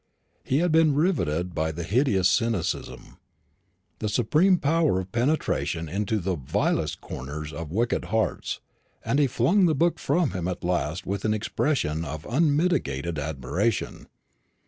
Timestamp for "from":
9.99-10.31